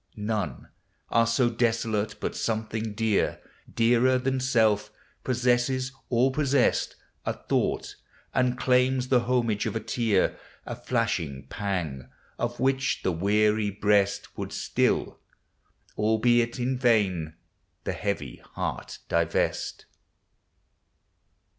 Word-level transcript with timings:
None 0.15 0.67
are 1.09 1.27
so 1.27 1.47
desolate 1.47 2.15
but 2.19 2.35
something 2.35 2.93
dear, 2.93 3.39
Dearer 3.71 4.17
than 4.17 4.39
self, 4.39 4.89
possesses 5.23 5.91
or 6.09 6.31
possessed 6.31 6.95
A 7.23 7.33
thought, 7.33 7.97
and 8.33 8.57
claims 8.57 9.09
the 9.09 9.19
homage 9.25 9.67
of 9.67 9.75
b 9.75 9.79
tear; 9.81 10.39
A 10.65 10.75
flashing 10.75 11.45
pang! 11.49 12.09
of 12.39 12.59
which 12.59 13.01
the 13.03 13.11
wear} 13.11 13.55
breast 13.73 14.35
Would 14.35 14.51
still, 14.53 15.19
albeit 15.95 16.59
in 16.59 16.79
vain, 16.79 17.35
the 17.83 17.93
he; 17.93 18.09
iv.\ 18.09 18.39
heart 18.55 18.97
divest. 19.07 19.85